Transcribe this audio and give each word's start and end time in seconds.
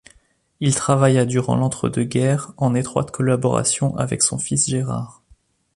Il 0.61 0.73
travailla 0.73 1.25
durant 1.25 1.55
l'entre-deux-guerres 1.55 2.53
en 2.57 2.73
étroite 2.73 3.11
collaboration 3.11 3.95
avec 3.97 4.23
son 4.23 4.39
fils 4.39 4.67
Gérard. 4.67 5.21